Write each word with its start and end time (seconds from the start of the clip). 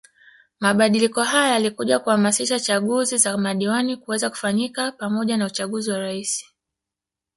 Mabadiliko 0.59 1.23
haya 1.23 1.53
yalikuja 1.53 1.99
kuhamisha 1.99 2.59
chaguzi 2.59 3.17
za 3.17 3.37
madiwani 3.37 3.97
kuweza 3.97 4.29
kufanyika 4.29 4.91
pamoja 4.91 5.37
na 5.37 5.45
uchaguzi 5.45 5.91
wa 5.91 5.97
Rais 5.99 6.45